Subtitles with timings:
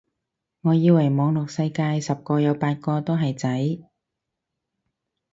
[0.61, 3.79] 我以為網絡世界十個有八個都係仔